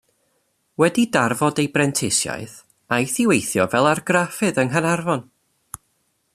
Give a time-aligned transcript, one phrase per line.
[0.81, 2.57] Wedi darfod ei brentisiaeth
[2.97, 5.27] aeth i weithio fel argraffydd yng Nghaernarfon.